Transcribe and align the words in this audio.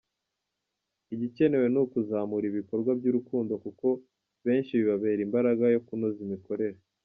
Igikenewe 1.13 1.67
ni 1.69 1.79
ukuzamura 1.83 2.45
ibikorwa 2.51 2.91
by’urukundo 2.99 3.53
kuko 3.63 3.87
benshi 4.45 4.77
bibabera 4.79 5.21
imbaraga 5.27 5.63
yo 5.73 5.79
kunoza 5.87 6.19
imikorere. 6.27 6.77